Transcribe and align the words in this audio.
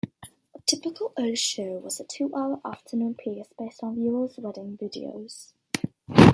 A 0.55 0.59
typical 0.65 1.13
early 1.19 1.35
show 1.35 1.77
was 1.77 1.99
a 1.99 2.03
two-hour 2.03 2.59
afternoon 2.65 3.13
piece 3.13 3.45
based 3.59 3.83
on 3.83 3.93
viewers' 3.97 4.33
wedding 4.39 4.75
videos. 4.75 5.53